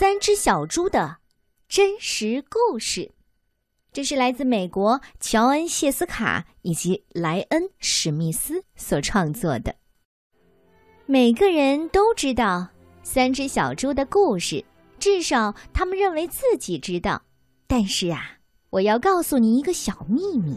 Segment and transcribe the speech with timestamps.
[0.00, 1.16] 三只小猪的
[1.68, 3.10] 真实故事，
[3.92, 9.74] 这是来自美国乔恩·谢斯卡以及莱恩·史密斯所创作的。
[11.04, 12.68] 每个人都知道
[13.02, 14.64] 三只小猪的故事，
[15.00, 17.20] 至少他们认为自己知道。
[17.66, 18.38] 但是啊，
[18.70, 20.56] 我要告诉你一个小秘密：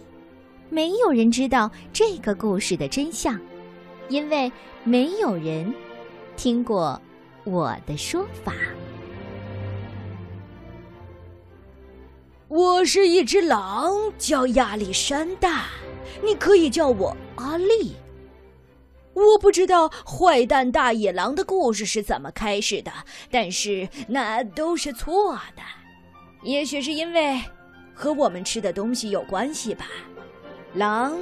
[0.70, 3.42] 没有人知道这个故事的真相，
[4.08, 4.52] 因为
[4.84, 5.74] 没有人
[6.38, 7.02] 听过
[7.44, 8.54] 我的说法。
[12.52, 15.68] 我是一只狼，叫亚历山大，
[16.22, 17.96] 你可以叫我阿丽。
[19.14, 22.92] 我不知道坏蛋大野狼的故事是怎么开始的，
[23.32, 25.62] 但是那都是错的。
[26.44, 27.42] 也许是因为
[27.94, 29.88] 和我们吃的东西有关系吧。
[30.74, 31.18] 狼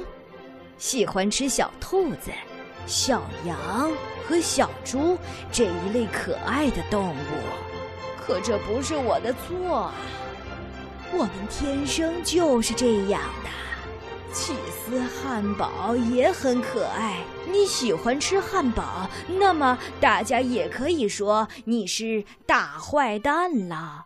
[0.78, 2.32] 喜欢吃小兔子、
[2.88, 3.92] 小羊
[4.26, 5.16] 和小猪
[5.52, 7.14] 这一类可爱的动物，
[8.20, 9.94] 可这不是我的错啊。
[11.12, 13.50] 我们天生就是这样的。
[14.32, 17.20] 起司汉堡也很可爱。
[17.50, 24.04] 你喜欢吃汉堡，那么大家也可以说你是大坏蛋了。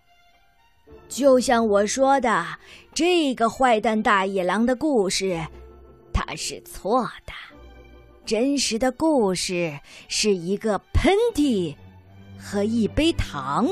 [1.11, 2.47] 就像我说的，
[2.95, 5.39] 这个坏蛋大野狼的故事，
[6.11, 7.33] 它是错的。
[8.25, 9.79] 真实的故事
[10.09, 11.77] 是一个喷嚏
[12.39, 13.69] 和一杯糖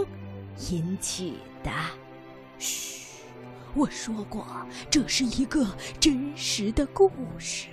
[0.70, 1.32] 引起
[1.64, 1.70] 的。
[2.58, 2.91] 嘘。
[3.74, 4.46] 我说过，
[4.90, 5.66] 这是一个
[5.98, 7.68] 真实的故事。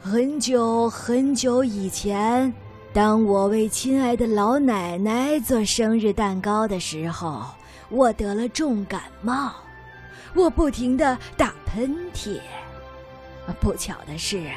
[0.00, 2.52] 很久很久以前，
[2.92, 7.44] 当我为亲爱的老奶奶做生日蛋糕的时候，
[7.88, 9.52] 我得了重感冒，
[10.36, 12.40] 我不停的打喷嚏。
[13.60, 14.48] 不巧的是，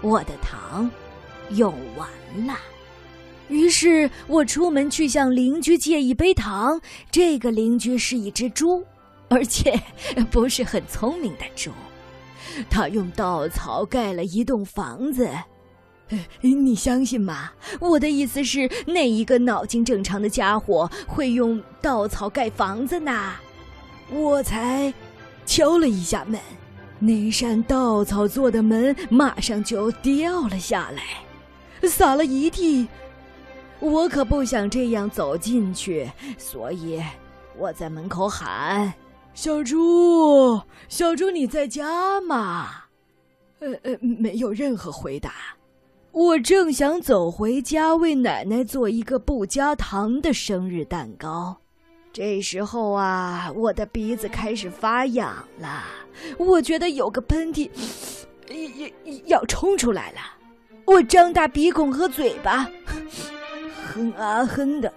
[0.00, 0.88] 我的糖
[1.50, 2.08] 用完
[2.46, 2.54] 了。
[3.48, 6.80] 于是我出门去向邻居借一杯糖。
[7.10, 8.84] 这个邻居是一只猪，
[9.28, 9.80] 而且
[10.30, 11.70] 不是很聪明的猪。
[12.68, 15.30] 他用稻草盖了一栋房子，
[16.40, 17.50] 你相信吗？
[17.78, 23.34] 我的意思是，哪一个脑筋正常的家伙会用稻草盖房子呢？
[24.10, 24.92] 我才
[25.44, 26.40] 敲了一下门，
[26.98, 32.88] 那扇稻草做的门马上就掉了下来，洒了一地。
[33.80, 37.02] 我可不想这样走进去，所以
[37.56, 38.92] 我在门口喊
[39.34, 42.68] ：“小猪，小猪，你在家吗？”
[43.60, 45.32] 呃呃，没有任何回答。
[46.10, 51.56] 我正想走回家为奶奶做一个不加糖的生日蛋糕，
[52.12, 55.84] 这时候啊，我的鼻子开始发痒了，
[56.36, 57.70] 我觉得有个喷嚏
[58.46, 60.18] 要要冲出来了。
[60.84, 62.68] 我张大鼻孔和嘴巴。
[63.98, 64.92] 哼啊哼的，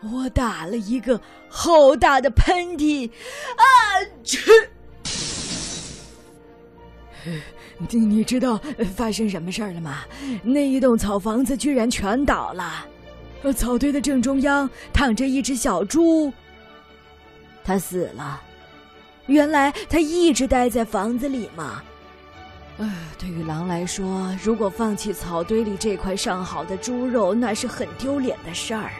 [0.00, 3.10] 我打了一个好大的喷嚏，
[3.56, 3.64] 啊！
[4.22, 4.38] 去！
[7.90, 8.60] 你 你知道
[8.94, 10.04] 发生什么事儿了吗？
[10.44, 12.86] 那一栋草房子居然全倒了，
[13.56, 16.32] 草堆的正中央躺着一只小猪，
[17.64, 18.40] 它死了。
[19.26, 21.82] 原来它一直待在房子里嘛。
[22.78, 28.90] 唉，对于狼来说，如果放弃草堆里这块上好的猪肉，那是很丢脸的事儿。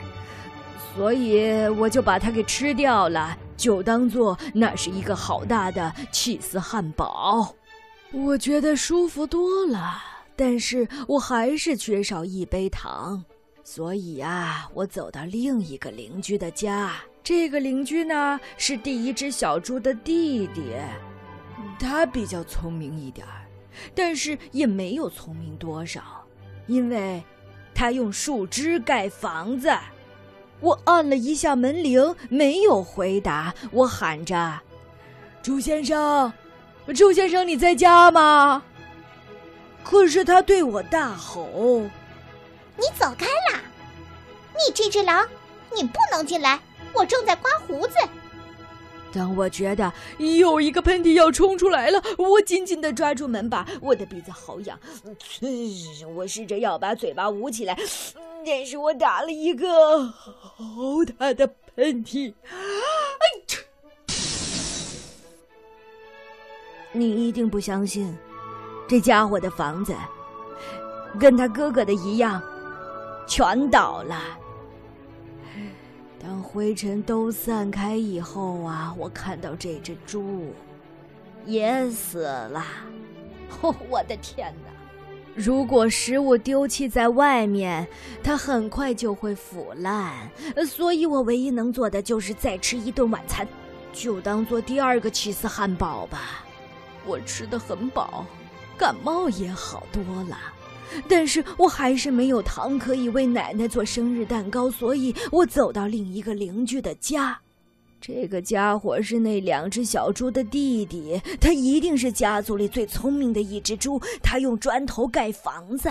[0.95, 7.53] 所以我就把它给吃掉了，就当做那是一个好大的起司汉堡。
[8.13, 10.01] 我觉得舒服多了，
[10.37, 13.25] 但是我还是缺少一杯糖。
[13.65, 16.93] 所以啊，我走到另一个邻居的家。
[17.25, 20.63] 这个邻居呢，是第一只小猪的弟弟，
[21.81, 23.44] 他比较聪明一点儿。
[23.95, 26.03] 但是也没有聪明多少，
[26.67, 27.23] 因为，
[27.75, 29.71] 他用树枝盖房子。
[30.61, 33.55] 我按了一下门铃，没有回答。
[33.71, 34.61] 我喊着
[35.43, 36.33] ：“朱先生，
[36.95, 38.63] 朱先生，你在家吗？”
[39.85, 41.83] 可是他对我大吼
[42.79, 43.61] ：“你走开啦！
[44.55, 45.29] 你这只狼，
[45.77, 46.59] 你不能进来！
[46.95, 47.95] 我正在刮胡子。”
[49.15, 54.79] 当我觉得有一个喷嚏要冲出来了，我紧紧的抓住门把，我的鼻子好痒。
[56.17, 57.79] 我试着要把嘴巴捂起来，
[58.45, 60.67] 但是我打了一个好
[61.17, 61.47] 大的
[61.77, 62.35] 喷嚏。
[66.91, 68.17] 你一定不相信，
[68.89, 69.95] 这家伙的房子
[71.19, 72.43] 跟他哥哥的一样，
[73.27, 74.21] 全倒了。
[76.21, 80.53] 当灰尘都散开以后啊，我看到这只猪
[81.45, 82.65] 也死了。
[83.61, 84.71] 哦，我的天哪！
[85.35, 87.87] 如果食物丢弃在外面，
[88.23, 90.31] 它很快就会腐烂。
[90.67, 93.47] 所以我唯一能做的就是再吃一顿晚餐，
[93.93, 96.45] 就当做第二个起司汉堡吧。
[97.05, 98.25] 我吃的很饱，
[98.79, 100.39] 感冒也好多了，
[101.09, 107.39] 但是我还是没有糖可以为奶奶做生日蛋糕，所以我走到另一个邻居的家。
[108.01, 113.99] 这个家伙是那两只小猪的弟弟，他一定是家族里最聪明的一只猪。
[114.23, 115.89] 他用砖头盖房子。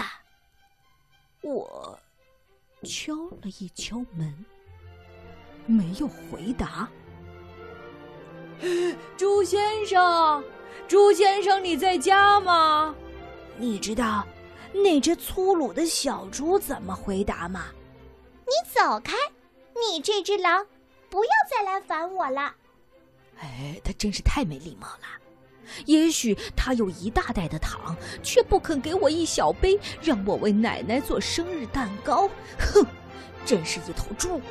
[1.41, 1.97] 我
[2.83, 4.31] 敲了一敲门，
[5.65, 6.87] 没有回答。
[9.17, 10.43] 猪先生，
[10.87, 12.93] 猪先生，你在家吗？
[13.57, 14.25] 你知道
[14.73, 17.65] 那只粗鲁的小猪怎么回答嘛？
[18.45, 19.13] 你走开，
[19.73, 20.65] 你这只狼！
[21.09, 22.53] 不要再来烦我了！
[23.39, 25.07] 哎，他真是太没礼貌了。
[25.85, 32.27] 也许他有一大袋的糖，却不肯给我一小杯，让我为奶奶做生日蛋糕。
[32.59, 32.85] 哼，
[33.45, 34.41] 真是一头猪！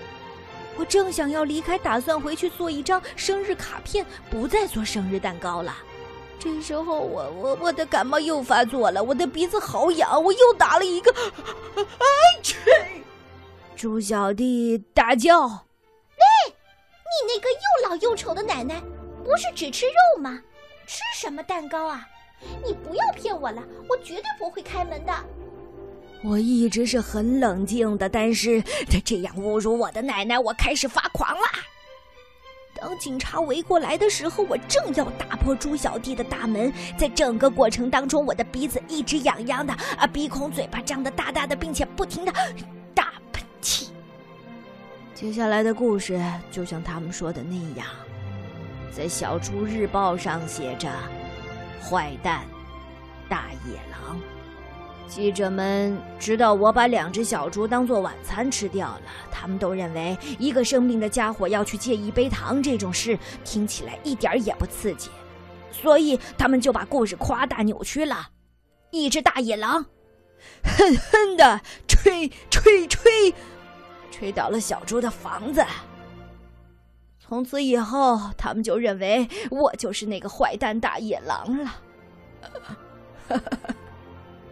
[0.77, 5.77] 我正想要离开，打算回去做一张生日卡片，不再做生日蛋糕了。
[6.43, 11.15] 这时候，我我我的感冒又发作了，我的鼻子好痒，我又打了一个。
[11.77, 11.85] 哎
[12.43, 12.59] 去！
[13.77, 15.47] 猪小弟大叫。
[15.47, 18.83] 喂你那个又老又丑的奶奶，
[19.25, 20.43] 不是只吃肉吗？
[20.85, 22.09] 吃什么蛋糕啊？
[22.65, 25.15] 你不要骗我了，我绝对不会开门的。
[26.25, 28.61] 我一直是很冷静的，但是
[28.91, 31.47] 他这样侮辱我的奶奶，我开始发狂了。
[32.83, 42.33] 当警察围过来的时候，我正要打破猪小弟的大门，在整个过程当中，我的鼻子一直痒痒的，啊，鼻孔、嘴巴张得大大的，并且不停的
[42.93, 43.87] 大喷嚏。
[45.15, 46.21] 接下来的故事
[46.51, 47.87] 就像他们说的那样，
[48.91, 50.91] 在《小猪日报》上写着
[51.81, 52.45] “坏蛋
[53.29, 54.21] 大野狼”。
[55.07, 65.11] 记者们知道我把两只小猪当做晚餐吃掉了，他们都认为一个生病的家伙要去借一杯糖这种事听起来一点也不刺激，
[65.71, 68.31] 所以他们就把故事夸大扭曲了。
[68.91, 69.87] 一只大野狼
[70.63, 73.35] 狠狠的吹吹吹。
[74.11, 75.65] 吹倒了小猪的房子。
[77.19, 81.75] 从此以后，他们就认为我就是那个坏蛋大野狼了。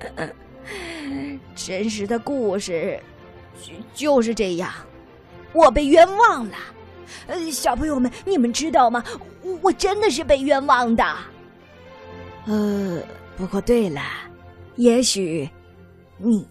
[1.55, 2.99] 真实的故事
[3.95, 4.73] 就是这样，
[5.53, 6.57] 我被冤枉了。
[7.27, 9.05] 呃，小朋友们，你们知道吗？
[9.63, 11.05] 我真的是被冤枉的。
[12.47, 13.03] 呃，
[13.37, 14.01] 不过对了，
[14.77, 15.49] 也许
[16.17, 16.47] 你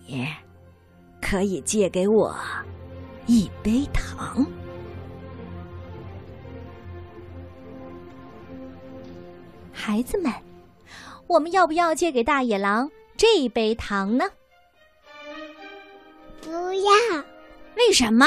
[1.22, 2.36] 可以借给我。
[3.26, 4.46] 一杯糖，
[9.72, 10.34] 孩子们，
[11.28, 14.24] 我们要不要借给大野狼这一杯糖呢？
[16.42, 16.92] 不要，
[17.76, 18.26] 为什么？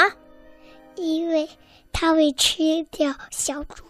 [0.93, 1.49] 因为
[1.91, 3.83] 它会吃掉小猪。